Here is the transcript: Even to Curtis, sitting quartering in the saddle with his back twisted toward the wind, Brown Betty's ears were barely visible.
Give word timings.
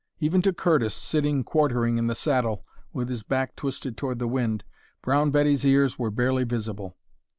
Even 0.19 0.41
to 0.41 0.51
Curtis, 0.51 0.95
sitting 0.95 1.43
quartering 1.43 1.99
in 1.99 2.07
the 2.07 2.15
saddle 2.15 2.65
with 2.91 3.07
his 3.07 3.21
back 3.21 3.55
twisted 3.55 3.95
toward 3.97 4.17
the 4.17 4.27
wind, 4.27 4.63
Brown 5.03 5.29
Betty's 5.29 5.63
ears 5.63 5.99
were 5.99 6.09
barely 6.09 6.43
visible. 6.43 6.97